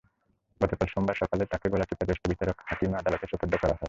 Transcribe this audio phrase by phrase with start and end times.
[0.61, 3.79] গতকাল সোমবার সকালে তাঁকে গলাচিপা জ্যেষ্ঠ বিচারিক হাকিম আদালতে সোপর্দ করা হয়।